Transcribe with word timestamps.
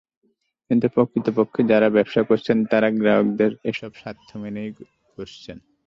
কিন্তু 0.69 0.87
প্রকৃতপক্ষে 0.89 1.61
যারা 1.63 1.87
ব্যবসা 1.89 2.21
করছেন 2.23 2.57
তাঁরা 2.71 2.89
গ্রাহকদের 2.99 3.51
এসব 3.71 3.91
স্বার্থ 3.95 4.29
মেনেই 4.37 4.69
করছেন। 5.17 5.57